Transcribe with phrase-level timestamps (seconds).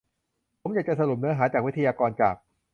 [0.61, 2.35] ผมอยากจะสรุปเนื้อหาจากวิทยากรจาก